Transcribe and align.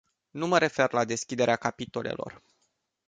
Nu 0.31 0.47
mă 0.47 0.57
refer 0.57 0.91
la 0.93 1.05
deschiderea 1.05 1.55
capitolelor. 1.55 2.41